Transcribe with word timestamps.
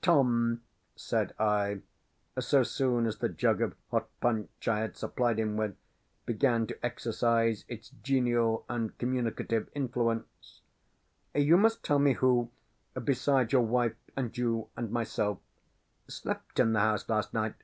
"Tom," 0.00 0.62
said 0.94 1.34
I, 1.40 1.80
so 2.38 2.62
soon 2.62 3.04
as 3.04 3.18
the 3.18 3.28
jug 3.28 3.60
of 3.60 3.74
hot 3.90 4.08
punch 4.20 4.68
I 4.68 4.78
had 4.78 4.96
supplied 4.96 5.40
him 5.40 5.56
with 5.56 5.74
began 6.24 6.68
to 6.68 6.86
exercise 6.86 7.64
its 7.66 7.90
genial 7.90 8.64
and 8.68 8.96
communicative 8.96 9.68
influence; 9.74 10.60
"you 11.34 11.56
must 11.56 11.82
tell 11.82 11.98
me 11.98 12.12
who 12.12 12.48
beside 13.02 13.50
your 13.50 13.66
wife 13.66 13.96
and 14.16 14.38
you 14.38 14.68
and 14.76 14.92
myself 14.92 15.40
slept 16.06 16.60
in 16.60 16.74
the 16.74 16.78
house 16.78 17.08
last 17.08 17.34
night." 17.34 17.54